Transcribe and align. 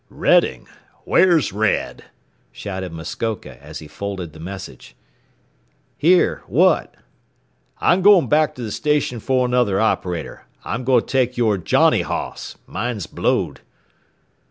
"Redding! 0.09 0.67
Whar's 1.05 1.53
Red?" 1.53 2.05
shouted 2.51 2.91
Muskoka 2.91 3.61
as 3.63 3.77
he 3.77 3.87
folded 3.87 4.33
the 4.33 4.39
message. 4.39 4.95
"Here. 5.95 6.41
What?" 6.47 6.95
"I'm 7.77 8.01
going 8.01 8.27
back 8.27 8.55
to 8.55 8.63
the 8.63 8.71
station 8.71 9.19
for 9.19 9.45
another 9.45 9.79
operator. 9.79 10.45
I'm 10.63 10.83
going 10.83 11.01
to 11.01 11.05
take 11.05 11.37
your 11.37 11.59
Johnny 11.59 12.01
hoss. 12.01 12.57
Mine's 12.65 13.05
blowed." 13.05 13.61